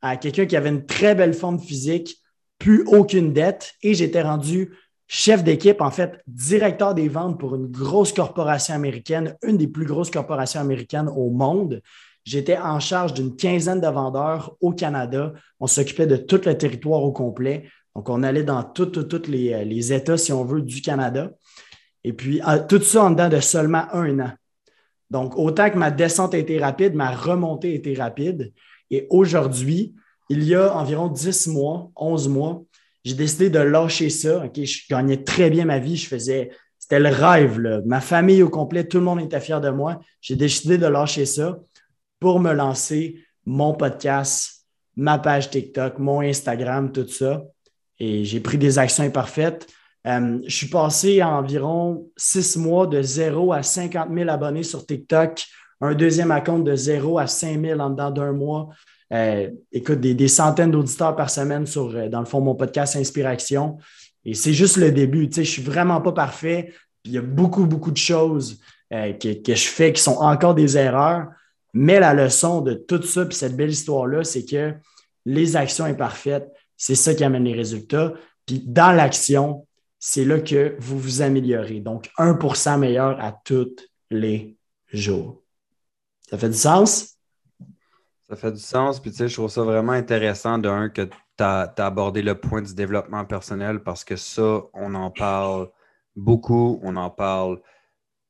[0.00, 2.17] à quelqu'un qui avait une très belle forme physique,
[2.58, 4.72] plus aucune dette, et j'étais rendu
[5.06, 9.86] chef d'équipe, en fait, directeur des ventes pour une grosse corporation américaine, une des plus
[9.86, 11.80] grosses corporations américaines au monde.
[12.24, 15.32] J'étais en charge d'une quinzaine de vendeurs au Canada.
[15.60, 17.70] On s'occupait de tout le territoire au complet.
[17.96, 18.92] Donc, on allait dans tous
[19.28, 21.30] les, les États, si on veut, du Canada.
[22.04, 24.32] Et puis, tout ça en dedans de seulement un an.
[25.10, 28.52] Donc, autant que ma descente a été rapide, ma remontée a été rapide.
[28.90, 29.94] Et aujourd'hui,
[30.28, 32.62] il y a environ 10 mois, 11 mois,
[33.04, 34.44] j'ai décidé de lâcher ça.
[34.54, 35.96] Je gagnais très bien ma vie.
[35.96, 37.82] Je faisais, c'était le rêve.
[37.86, 40.00] Ma famille au complet, tout le monde était fier de moi.
[40.20, 41.58] J'ai décidé de lâcher ça
[42.20, 47.42] pour me lancer mon podcast, ma page TikTok, mon Instagram, tout ça.
[47.98, 49.66] Et j'ai pris des actions imparfaites.
[50.06, 55.44] Euh, je suis passé environ six mois de 0 à 50 000 abonnés sur TikTok,
[55.80, 58.68] un deuxième compte de 0 à 5 000 en dedans d'un mois.
[59.12, 63.78] Euh, écoute, des, centaines d'auditeurs par semaine sur, euh, dans le fond, mon podcast Inspiration.
[64.24, 65.28] Et c'est juste le début.
[65.28, 66.72] Tu sais, je suis vraiment pas parfait.
[67.04, 70.76] il y a beaucoup, beaucoup de choses que, que, je fais qui sont encore des
[70.76, 71.28] erreurs.
[71.72, 74.74] Mais la leçon de tout ça, puis cette belle histoire-là, c'est que
[75.24, 78.14] les actions imparfaites, c'est ça qui amène les résultats.
[78.46, 79.66] Puis dans l'action,
[79.98, 81.80] c'est là que vous vous améliorez.
[81.80, 83.76] Donc, 1% meilleur à tous
[84.10, 84.56] les
[84.92, 85.42] jours.
[86.30, 87.17] Ça fait du sens?
[88.28, 89.00] Ça fait du sens.
[89.00, 92.62] Puis, tu sais, je trouve ça vraiment intéressant, d'un, que tu as, abordé le point
[92.62, 95.70] du développement personnel parce que ça, on en parle
[96.14, 97.60] beaucoup, on en parle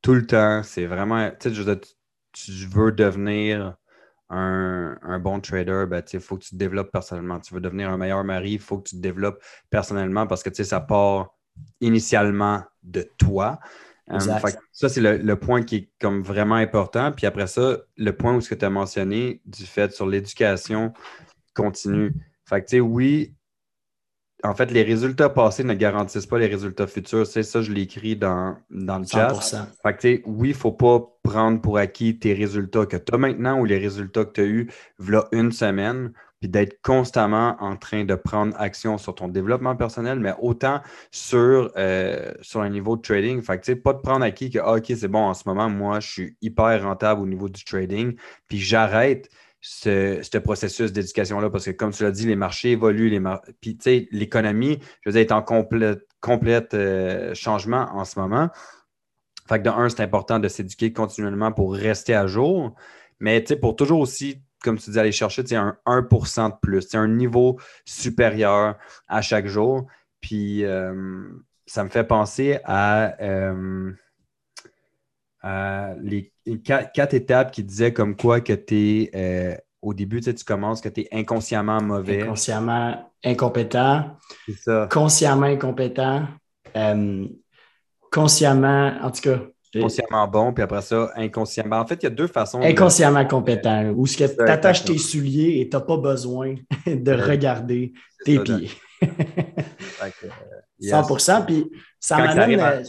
[0.01, 0.63] tout le temps.
[0.63, 1.81] C'est vraiment, tu sais,
[2.31, 3.75] tu veux devenir
[4.29, 7.39] un, bon trader, ben, il faut que tu te développes personnellement.
[7.39, 10.63] Tu veux devenir un meilleur mari, il faut que tu te développes personnellement parce que
[10.63, 11.35] ça part
[11.81, 13.59] initialement de toi.
[14.11, 14.19] Euh,
[14.71, 17.11] ça, c'est le, point qui est comme vraiment important.
[17.11, 20.93] Puis après ça, le point où ce que tu as mentionné du fait sur l'éducation
[21.53, 22.13] continue.
[22.45, 23.35] Fait que, tu sais, oui,
[24.43, 27.27] en fait, les résultats passés ne garantissent pas les résultats futurs.
[27.27, 29.33] C'est ça, je l'écris dans, dans le chat.
[29.83, 32.97] Fait que, tu sais, oui, il ne faut pas prendre pour acquis tes résultats que
[32.97, 36.81] tu as maintenant ou les résultats que tu as eus voilà une semaine puis d'être
[36.81, 42.61] constamment en train de prendre action sur ton développement personnel, mais autant sur, euh, sur
[42.61, 43.41] un niveau de trading.
[43.41, 45.99] Fait que, pas de prendre acquis que, ah, OK, c'est bon, en ce moment, moi,
[45.99, 48.15] je suis hyper rentable au niveau du trading,
[48.47, 49.29] puis j'arrête
[49.61, 53.21] ce, processus d'éducation-là parce que, comme tu l'as dit, les marchés évoluent, les
[53.59, 58.19] puis tu sais, l'économie, je veux dire, est en complète, complète euh, changement en ce
[58.19, 58.49] moment.
[59.47, 62.75] Fait que de un, c'est important de s'éduquer continuellement pour rester à jour,
[63.19, 66.93] mais tu sais, pour toujours aussi, comme tu dis, aller chercher un 1% de plus,
[66.95, 68.75] un niveau supérieur
[69.07, 69.87] à chaque jour.
[70.21, 71.29] Puis euh,
[71.65, 73.91] ça me fait penser à, euh,
[76.01, 80.81] les quatre, étapes qui disaient comme quoi que tu es, euh, au début, tu, commences,
[80.81, 82.23] que tu es inconsciemment mauvais.
[82.23, 84.17] Inconsciemment incompétent.
[84.45, 84.89] C'est ça.
[84.91, 86.27] Consciemment incompétent.
[88.11, 89.39] consciemment, en tout cas,
[89.73, 91.77] Consciemment bon, puis après ça, inconsciemment.
[91.77, 92.61] En fait, il y a deux façons.
[92.61, 96.55] Inconsciemment compétent, où tu attaches tes souliers et tu n'as pas besoin
[96.87, 97.93] de regarder
[98.25, 98.71] tes pieds.
[100.81, 102.59] 100% puis ça m'amène.
[102.59, 102.81] À...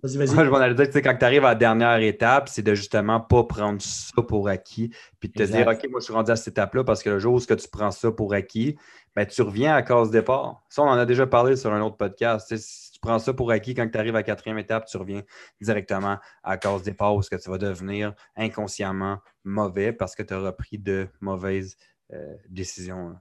[0.00, 0.34] Vas-y, vas-y.
[0.34, 3.20] Moi, je vais dire que quand tu arrives à la dernière étape, c'est de justement
[3.20, 6.36] pas prendre ça pour acquis, puis de te dire, OK, moi, je suis rendu à
[6.36, 8.76] cette étape-là parce que le jour où tu prends ça pour acquis,
[9.16, 10.62] ben, tu reviens à cause départ.
[10.68, 12.52] Ça, on en a déjà parlé sur un autre podcast
[12.98, 15.22] tu prends ça pour acquis quand tu arrives à la quatrième étape, tu reviens
[15.60, 20.50] directement à cause départ où que tu vas devenir inconsciemment mauvais parce que tu auras
[20.50, 21.76] pris de mauvaises
[22.12, 23.14] euh, décisions.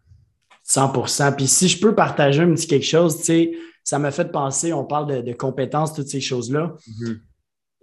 [0.67, 3.51] 100% Puis si je peux partager un petit quelque chose, tu sais,
[3.83, 6.75] ça m'a fait penser, on parle de, compétences, toutes ces choses-là.
[6.87, 7.19] Mm-hmm.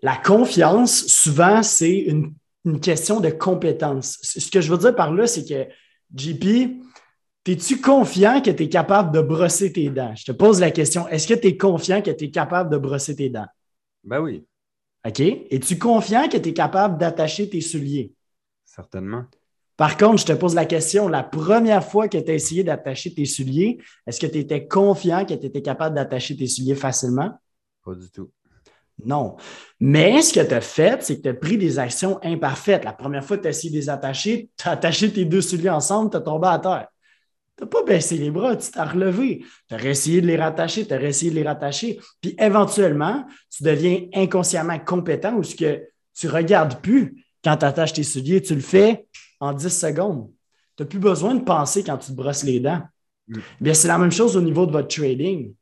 [0.03, 4.19] La confiance, souvent, c'est une, une, question de compétence.
[4.21, 5.67] Ce que je veux dire par là, c'est que
[6.15, 6.83] JP,
[7.53, 10.15] es-tu confiant que tu es capable de brosser tes dents?
[10.15, 11.07] Je te pose la question.
[11.09, 13.47] Est-ce que tu es confiant que tu es capable de brosser tes dents?
[14.03, 14.45] Ben oui.
[15.07, 15.21] OK?
[15.21, 18.13] Es-tu confiant que tu es capable d'attacher tes souliers?
[18.65, 19.25] Certainement.
[19.77, 23.13] Par contre, je te pose la question, la première fois que tu as essayé d'attacher
[23.13, 27.33] tes souliers, est-ce que tu étais confiant que tu étais capable d'attacher tes souliers facilement?
[27.85, 28.31] Pas du tout.
[29.05, 29.37] Non.
[29.81, 32.85] Mais ce que tu as fait, c'est que tu as pris des actions imparfaites.
[32.85, 35.43] La première fois que tu as essayé de les attacher, tu as attaché tes deux
[35.43, 36.89] souliers ensemble, tu as tombé à terre.
[37.57, 39.45] Tu n'as pas baissé les bras, tu t'es relevé.
[39.69, 42.01] Tu as essayé de les rattacher, tu as essayé de les rattacher.
[42.21, 45.83] Puis éventuellement, tu deviens inconsciemment compétent ou ce que
[46.15, 49.07] tu ne regardes plus quand tu attaches tes souliers, tu le fais
[49.39, 50.31] en 10 secondes.
[50.77, 52.83] Tu n'as plus besoin de penser quand tu te brosses les dents.
[53.29, 53.39] Mm.
[53.61, 55.55] Bien, c'est la même chose au niveau de votre trading.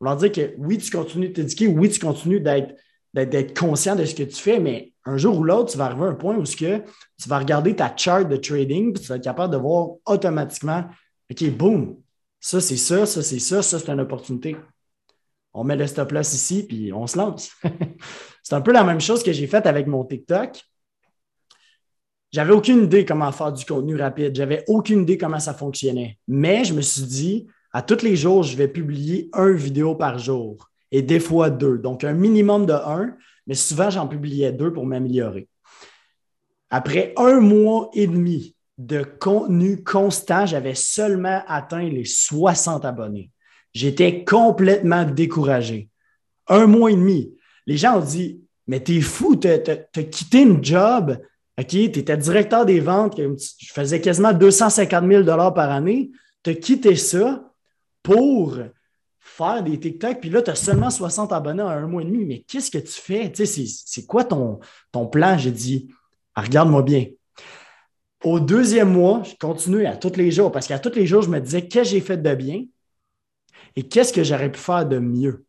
[0.00, 2.74] On va dire que oui, tu continues de t'éduquer, oui, tu continues d'être,
[3.12, 6.04] d'être, conscient de ce que tu fais, mais un jour ou l'autre, tu vas arriver
[6.04, 9.16] à un point où que tu vas regarder ta chart de trading, puis tu vas
[9.16, 10.84] être capable de voir automatiquement
[11.30, 11.96] OK, boum,
[12.40, 14.56] ça c'est ça, ça c'est ça, ça c'est une opportunité.
[15.52, 17.52] On met le stop loss ici, puis on se lance.
[18.42, 20.60] c'est un peu la même chose que j'ai faite avec mon TikTok.
[22.32, 24.34] J'avais aucune idée comment faire du contenu rapide.
[24.34, 26.18] J'avais aucune idée comment ça fonctionnait.
[26.28, 30.18] Mais je me suis dit, à tous les jours, je vais publier un vidéo par
[30.18, 31.78] jour et des fois deux.
[31.78, 33.16] Donc, un minimum de un,
[33.48, 35.48] mais souvent, j'en publiais deux pour m'améliorer.
[36.70, 43.30] Après un mois et demi de contenu constant, j'avais seulement atteint les 60 abonnés.
[43.74, 45.90] J'étais complètement découragé.
[46.48, 47.34] Un mois et demi.
[47.66, 49.58] Les gens ont dit Mais t'es fou, t'as
[50.04, 51.18] quitté une job,
[51.58, 56.10] OK, tu étais directeur des ventes, je faisais quasiment 250 000 par année,
[56.42, 57.52] t'as quitté ça
[58.02, 58.56] pour
[59.18, 62.24] faire des TikTok, puis là, tu seulement 60 abonnés en un mois et demi.
[62.24, 63.30] Mais qu'est-ce que tu fais?
[63.34, 64.58] C'est quoi ton,
[64.90, 65.36] ton plan?
[65.36, 65.90] J'ai dit,
[66.34, 67.06] ah, regarde-moi bien.
[68.22, 71.30] Au deuxième mois, je continue à tous les jours parce qu'à tous les jours, je
[71.30, 72.64] me disais qu'est-ce que j'ai fait de bien
[73.76, 75.44] et qu'est-ce que j'aurais pu faire de mieux?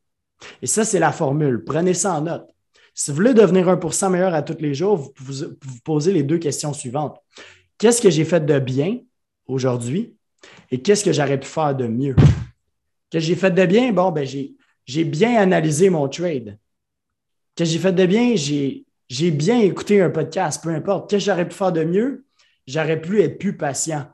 [0.61, 1.63] Et ça, c'est la formule.
[1.65, 2.49] Prenez ça en note.
[2.93, 6.37] Si vous voulez devenir 1% meilleur à tous les jours, vous vous posez les deux
[6.37, 7.17] questions suivantes.
[7.77, 8.99] Qu'est-ce que j'ai fait de bien
[9.47, 10.15] aujourd'hui
[10.71, 12.15] et qu'est-ce que j'aurais pu faire de mieux?
[13.09, 13.91] Qu'est-ce que j'ai fait de bien?
[13.91, 14.25] Bon, ben,
[14.85, 16.57] j'ai bien analysé mon trade.
[17.55, 18.35] Qu'est-ce que j'ai fait de bien?
[18.35, 21.09] J'ai bien écouté un podcast, peu importe.
[21.09, 22.25] Qu'est-ce que j'aurais pu faire de mieux?
[22.71, 24.07] J'aurais pu être plus patient.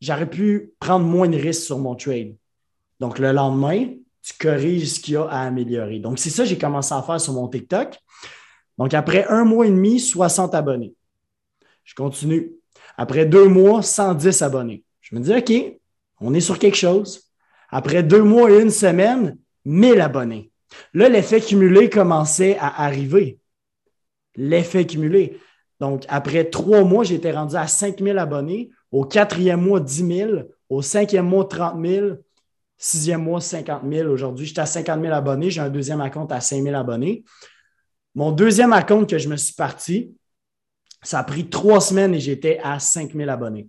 [0.00, 2.36] J'aurais pu prendre moins de risques sur mon trade.
[3.00, 3.86] Donc, le lendemain,
[4.22, 5.98] tu corriges ce qu'il y a à améliorer.
[5.98, 7.98] Donc, c'est ça que j'ai commencé à faire sur mon TikTok.
[8.78, 10.94] Donc, après un mois et demi, 60 abonnés.
[11.84, 12.52] Je continue.
[12.96, 14.84] Après deux mois, 110 abonnés.
[15.00, 15.78] Je me dis, OK,
[16.20, 17.30] on est sur quelque chose.
[17.68, 20.50] Après deux mois et une semaine, 1000 abonnés.
[20.92, 23.38] Là, l'effet cumulé commençait à arriver.
[24.36, 25.38] L'effet cumulé.
[25.80, 28.70] Donc, après trois mois, j'étais rendu à 5 000 abonnés.
[28.92, 30.32] Au quatrième mois, 10 000.
[30.68, 32.06] Au cinquième mois, 30 000.
[32.76, 34.08] Sixième mois, 50 000.
[34.08, 35.50] Aujourd'hui, j'étais à 50 000 abonnés.
[35.50, 37.24] J'ai un deuxième compte à 5 000 abonnés.
[38.14, 40.14] Mon deuxième compte que je me suis parti,
[41.02, 43.68] ça a pris trois semaines et j'étais à 5 000 abonnés.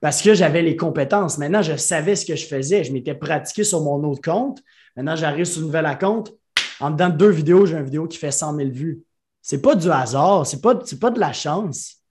[0.00, 1.38] Parce que j'avais les compétences.
[1.38, 2.84] Maintenant, je savais ce que je faisais.
[2.84, 4.62] Je m'étais pratiqué sur mon autre compte.
[4.96, 6.32] Maintenant, j'arrive sur une nouvelle compte.
[6.80, 9.02] En dedans de deux vidéos, j'ai une vidéo qui fait 100 000 vues.
[9.48, 12.02] C'est pas du hasard, c'est pas, pas de la chance.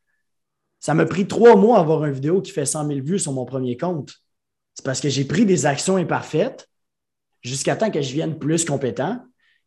[0.80, 3.32] Ça m'a pris trois mois à avoir une vidéo qui fait 100 000 vues sur
[3.32, 4.12] mon premier compte.
[4.74, 6.68] C'est parce que j'ai pris des actions imparfaites
[7.44, 9.24] jusqu'à temps que je vienne plus compétent.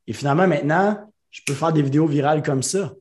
[0.08, 2.92] Et finalement, maintenant, je peux faire des vidéos virales comme ça.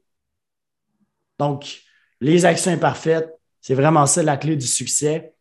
[1.40, 1.82] Donc,
[2.22, 3.28] les actions imparfaites,
[3.62, 5.34] c'est vraiment ça la clé du succès.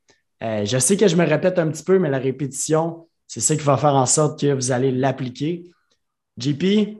[0.42, 3.54] Euh, je sais que je me répète un petit peu, mais la répétition, c'est ça
[3.54, 5.70] qui va faire en sorte que vous allez l'appliquer.
[6.38, 6.96] JP,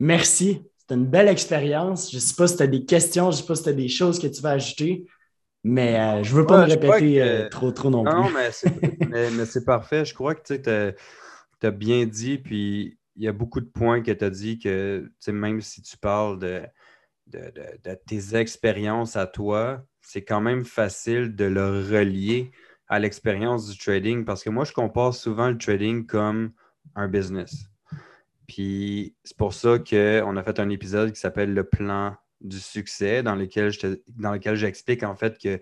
[0.00, 0.64] merci.
[0.82, 2.10] C'était une belle expérience.
[2.10, 3.68] Je ne sais pas si tu as des questions, je ne sais pas si tu
[3.68, 5.06] as des choses que tu vas ajouter,
[5.62, 8.12] mais euh, je ne veux pas me répéter euh, trop, trop non, plus.
[8.12, 8.30] Non,
[9.36, 10.04] mais c'est parfait.
[10.04, 14.10] Je crois que tu as, bien dit, puis il y a beaucoup de points que
[14.10, 16.62] tu as dit que même si tu parles de,
[17.28, 22.50] de tes expériences à toi, c'est quand même facile de le relier
[22.88, 26.50] à l'expérience du trading parce que moi, je compare souvent le trading comme
[26.96, 27.71] un business.
[28.52, 33.22] Puis c'est pour ça qu'on a fait un épisode qui s'appelle Le plan du succès,
[33.22, 33.72] dans lequel,
[34.08, 35.56] dans lequel j'explique en fait que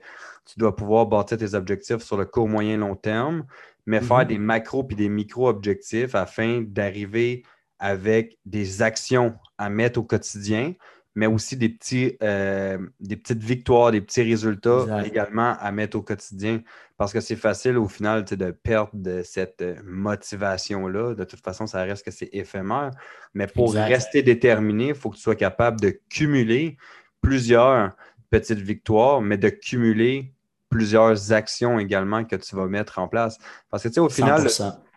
[0.45, 3.47] tu dois pouvoir bâtir tes objectifs sur le court, moyen, long terme,
[3.87, 4.25] mais faire mhm.
[4.25, 7.45] des macros puis des micro-objectifs afin d'arriver
[7.79, 10.75] avec des actions à mettre au quotidien
[11.15, 16.03] mais aussi des, petits, euh, des petites victoires, des petits résultats également à mettre au
[16.03, 16.63] quotidien.
[16.97, 21.15] Parce que c'est facile au final de perdre de cette euh, motivation-là.
[21.15, 22.91] De toute façon, ça reste que c'est éphémère.
[23.35, 26.77] Mais pour rester déterminé, il faut que tu sois capable de cumuler
[27.21, 27.97] plusieurs
[28.31, 30.33] petites victoires, mais de cumuler
[30.69, 33.39] plusieurs actions également que tu vas mettre en place.
[33.71, 34.47] Parce que tu sais, au final,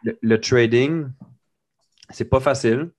[0.04, 1.08] le, le trading,
[2.10, 2.92] c'est pas facile.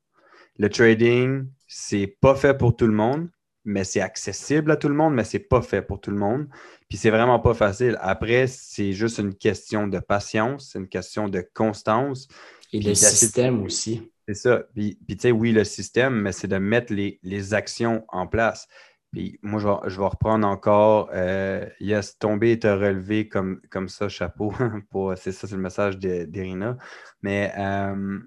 [0.59, 3.29] Le trading, c'est pas fait pour tout le monde,
[3.64, 6.48] mais c'est accessible à tout le monde, mais c'est pas fait pour tout le monde.
[6.88, 7.96] Puis c'est vraiment pas facile.
[8.00, 12.29] Après, c'est juste une question de patience, c'est une question de constance.
[12.72, 14.11] Et le système aussi.
[14.27, 14.64] C'est ça.
[14.74, 18.66] Puis, tu sais, oui, le système, mais c'est de mettre les, actions en place.
[19.12, 24.09] Puis moi, je vais, reprendre encore euh, Yes, tomber et te relever comme, comme ça,
[24.09, 24.53] chapeau.
[25.16, 26.77] c'est ça, c'est le message d'Irina.
[27.22, 28.18] Mais euh,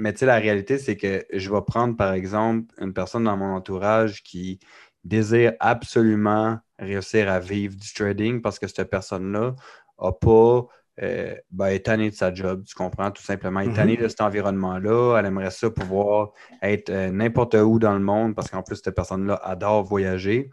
[0.00, 3.36] mais tu sais, la réalité, c'est que je vais prendre, par exemple, une personne dans
[3.36, 4.58] mon entourage qui
[5.04, 9.54] désire absolument réussir à vivre du trading parce que cette personne-là
[10.00, 10.66] n'a pas
[11.02, 13.60] euh, ben, est tannée de sa job, tu comprends, tout simplement.
[13.60, 14.02] Elle est tannée mm-hmm.
[14.02, 15.18] de cet environnement-là.
[15.18, 16.32] Elle aimerait ça pouvoir
[16.62, 20.50] être euh, n'importe où dans le monde parce qu'en plus, cette personne-là adore voyager.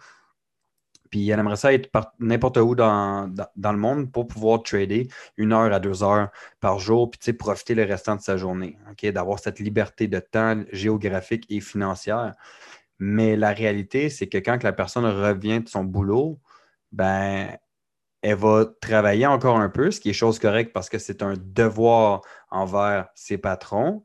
[1.09, 1.89] Puis elle aimerait ça être
[2.19, 7.09] n'importe où dans, le monde pour pouvoir trader une heure à deux heures par jour,
[7.09, 12.33] puis profiter le restant de sa journée, d'avoir cette liberté de temps géographique et financière.
[12.99, 16.39] Mais la réalité, c'est que quand la personne revient de son boulot,
[16.91, 17.55] ben,
[18.21, 21.35] elle va travailler encore un peu, ce qui est chose correcte parce que c'est un
[21.37, 24.03] devoir envers ses patrons.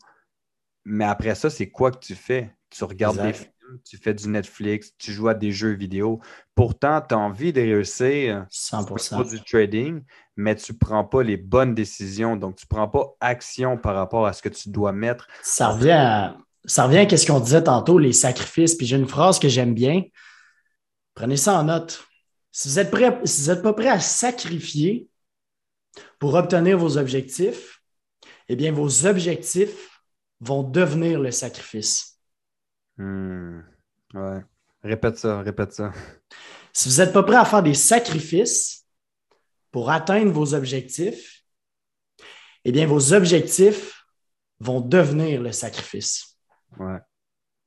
[0.85, 2.55] Mais après ça, c'est quoi que tu fais?
[2.71, 3.35] Tu regardes des
[3.85, 6.21] tu fais du Netflix, tu joues à des jeux vidéo.
[6.55, 9.29] Pourtant, tu as envie de réussir 100%.
[9.29, 10.03] du trading,
[10.37, 12.37] mais tu ne prends pas les bonnes décisions.
[12.37, 15.27] Donc, tu ne prends pas action par rapport à ce que tu dois mettre.
[15.43, 18.75] Ça revient à, ça revient à ce qu'on disait tantôt, les sacrifices.
[18.75, 20.03] Puis j'ai une phrase que j'aime bien.
[21.15, 22.05] Prenez ça en note.
[22.51, 22.95] Si vous n'êtes
[23.49, 25.09] êtes pas prêt à sacrifier
[26.19, 27.83] pour obtenir vos objectifs,
[28.49, 30.03] eh bien, vos objectifs
[30.41, 32.12] vont devenir le sacrifice.
[33.03, 33.63] Hmm.
[34.15, 34.45] Ouais.
[34.85, 35.93] Répète ça, répète ça.
[36.73, 38.87] Si vous n'êtes pas prêt à faire des sacrifices
[39.73, 41.43] pour atteindre vos objectifs,
[42.65, 44.07] eh bien, vos objectifs
[44.61, 46.39] vont devenir le sacrifice.
[46.79, 47.01] Ouais.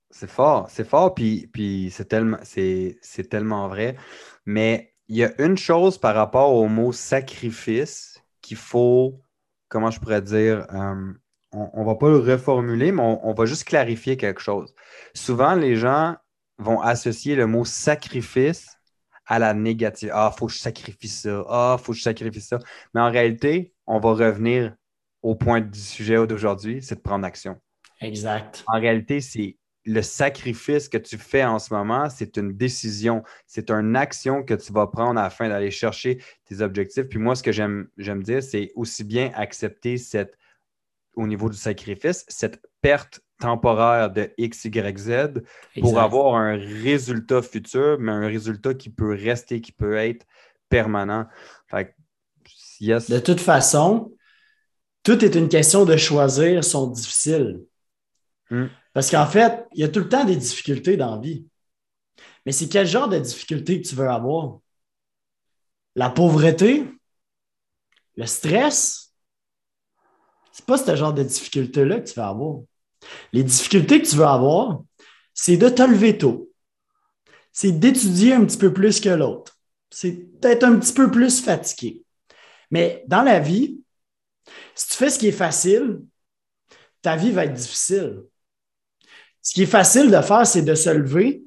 [0.10, 2.98] C'est fort, c'est fort, puis, puis c'est tellement, c'est,
[3.30, 3.98] tellement vrai.
[4.45, 9.21] Mais il y a une chose par rapport au mot sacrifice qu'il faut,
[9.67, 11.13] comment je pourrais dire, euh,
[11.55, 14.73] on ne va pas le reformuler, mais on, va juste clarifier quelque chose.
[15.13, 16.15] Souvent, les gens
[16.57, 18.77] vont associer le mot sacrifice
[19.25, 20.11] à la négative.
[20.13, 21.43] Ah, il faut que je sacrifie ça.
[21.49, 22.59] Ah, il faut que je sacrifie ça.
[22.93, 24.75] Mais en réalité, on va revenir
[25.21, 27.59] au point du sujet d'aujourd'hui, c'est de prendre action.
[28.01, 28.63] Exact.
[28.67, 33.69] En réalité, c'est le sacrifice que tu fais en ce moment, c'est une décision, c'est
[33.69, 37.07] une action que tu vas prendre afin d'aller chercher tes objectifs.
[37.07, 40.37] Puis moi, ce que j'aime dire, c'est aussi bien accepter cette
[41.15, 45.41] au niveau du sacrifice, cette perte temporaire de X, Y, Z
[45.81, 50.25] pour avoir un résultat futur, mais un résultat qui peut rester, qui peut être
[50.69, 51.25] permanent.
[52.81, 54.13] De toute façon,
[55.03, 57.61] tout est une question de choisir son difficile.
[58.49, 58.67] Hmm.
[58.93, 61.45] Parce qu'en fait, il y a tout le temps des difficultés dans la vie.
[62.45, 64.59] Mais c'est quel genre de difficultés que tu veux avoir?
[65.95, 66.87] La pauvreté?
[68.15, 69.04] Le stress?
[70.56, 72.62] C'est pas ce genre de difficulté-là que tu vas avoir.
[73.33, 74.83] Les difficultés que tu veux avoir,
[75.33, 76.49] c'est de te lever tôt.
[77.51, 79.60] C'est d'étudier un petit peu plus que l'autre.
[79.89, 82.06] c'est peut-être un petit peu plus fatigué.
[82.71, 83.81] Mais dans la vie,
[84.75, 85.99] si tu fais ce qui est facile,
[87.01, 88.23] ta vie va être difficile.
[89.41, 91.43] Ce qui est facile de faire, c'est de se lever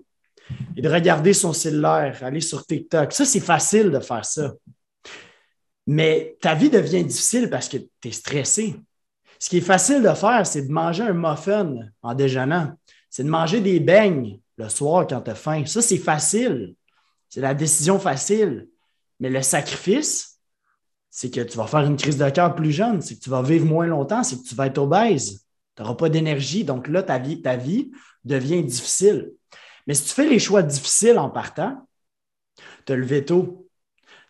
[0.76, 3.14] et de regarder son cellulaire, aller sur TikTok.
[3.14, 4.52] Ça, c'est facile de faire ça.
[5.86, 8.76] Mais ta vie devient difficile parce que tu es stressé.
[9.39, 12.72] Ce qui est facile de faire, c'est de manger un muffin en déjeunant.
[13.11, 15.64] C'est de manger des beignes le soir quand tu as faim.
[15.66, 16.74] Ça, c'est facile.
[17.28, 18.68] C'est la décision facile.
[19.20, 20.41] Mais le sacrifice,
[21.11, 23.43] c'est que tu vas faire une crise de cœur plus jeune, c'est que tu vas
[23.43, 25.45] vivre moins longtemps, c'est que tu vas être obèse.
[25.74, 26.64] Tu n'auras pas d'énergie.
[26.64, 27.91] Donc là, ta vie, ta vie
[28.24, 29.32] devient difficile.
[29.86, 31.89] Mais si tu fais les choix difficiles en partant,
[32.84, 33.68] te lever tôt,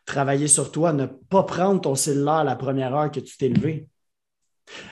[0.05, 3.89] travailler sur toi, ne pas prendre ton cellulaire la première heure que tu t'es levé.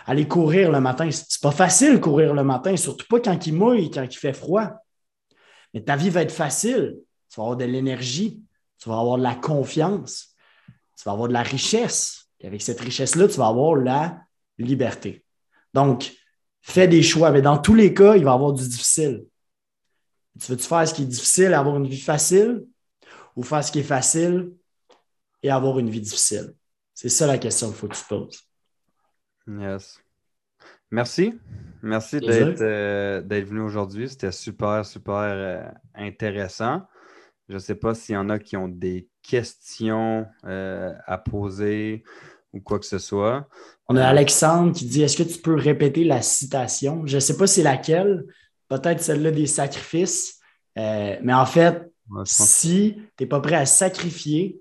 [0.06, 3.90] Aller courir le matin, c'est pas facile courir le matin, surtout pas quand il mouille,
[3.90, 4.70] quand il fait froid.
[5.74, 6.96] Mais ta vie va être facile.
[7.30, 8.42] Tu vas avoir de l'énergie,
[8.78, 10.34] tu vas avoir de la confiance,
[10.96, 12.28] tu vas avoir de la richesse.
[12.40, 14.20] Et avec cette richesse-là, tu vas avoir la
[14.58, 15.24] liberté.
[15.74, 16.12] Donc,
[16.62, 19.26] fais des choix, mais dans tous les cas, il va y avoir du difficile.
[20.40, 22.64] Tu veux-tu faire ce qui est difficile avoir une vie facile
[23.34, 24.52] ou faire ce qui est facile
[25.42, 26.54] et avoir une vie difficile?
[26.94, 28.45] C'est ça la question qu'il faut que tu poses.
[29.48, 30.00] Yes.
[30.90, 31.34] Merci.
[31.82, 34.08] Merci euh, d'être venu aujourd'hui.
[34.08, 35.62] C'était super, super euh,
[35.94, 36.82] intéressant.
[37.48, 42.02] Je ne sais pas s'il y en a qui ont des questions euh, à poser
[42.52, 43.48] ou quoi que ce soit.
[43.88, 47.06] On a Alexandre qui dit Est-ce que tu peux répéter la citation?
[47.06, 48.24] Je ne sais pas c'est laquelle,
[48.68, 50.40] peut-être celle-là des sacrifices.
[50.74, 51.90] mais en fait,
[52.24, 54.60] si tu n'es pas prêt à sacrifier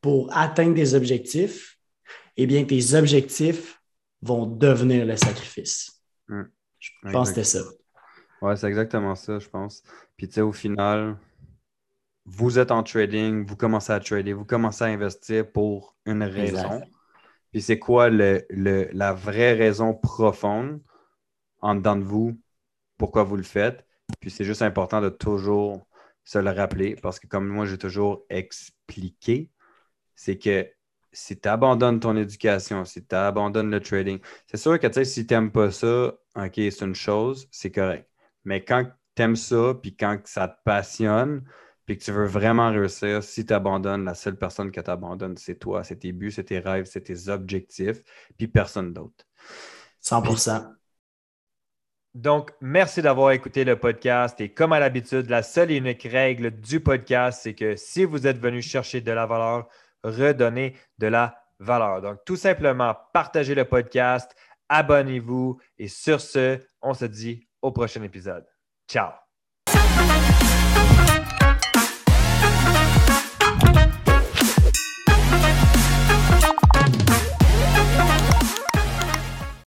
[0.00, 1.73] pour atteindre des objectifs,
[2.36, 3.80] eh bien, tes objectifs
[4.22, 6.02] vont devenir le sacrifice.
[6.28, 6.44] Hmm.
[6.78, 7.64] Je pense que c'était ça.
[8.42, 9.82] Ouais, c'est exactement ça, je pense.
[10.16, 11.16] Puis, tu sais, au final,
[12.26, 16.82] vous êtes en trading, vous commencez à trader, vous commencez à investir pour une raison.
[17.52, 20.80] Puis, c'est quoi le, la vraie raison profonde
[21.60, 22.38] en dedans de vous,
[22.98, 23.86] pourquoi vous le faites?
[24.20, 25.86] Puis, c'est juste important de toujours
[26.24, 29.50] se le rappeler parce que, comme moi, j'ai toujours expliqué,
[30.14, 30.68] c'est que
[31.14, 35.34] si tu abandonnes ton éducation, si tu abandonnes le trading, c'est sûr que si tu
[35.34, 38.08] n'aimes pas ça, OK, c'est une chose, c'est correct.
[38.44, 38.84] Mais quand
[39.16, 41.44] tu aimes ça, puis quand ça te passionne,
[41.86, 45.36] puis que tu veux vraiment réussir, si tu abandonnes, la seule personne que tu abandonnes,
[45.36, 48.02] c'est toi, c'est tes buts, c'est tes rêves, c'est tes objectifs,
[48.36, 49.24] puis personne d'autre.
[50.02, 50.74] 100%
[52.14, 54.40] donc, merci d'avoir écouté le podcast.
[54.40, 58.28] Et comme à l'habitude, la seule et unique règle du podcast, c'est que si vous
[58.28, 59.66] êtes venu chercher de la valeur,
[60.04, 62.00] redonner de la valeur.
[62.00, 64.34] Donc, tout simplement, partagez le podcast,
[64.68, 68.46] abonnez-vous et sur ce, on se dit au prochain épisode.
[68.88, 69.23] Ciao!